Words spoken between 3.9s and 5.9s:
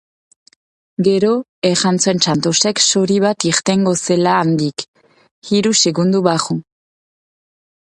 zela handik, hiru